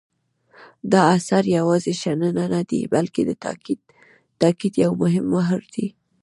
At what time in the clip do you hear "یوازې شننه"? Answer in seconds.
1.57-2.43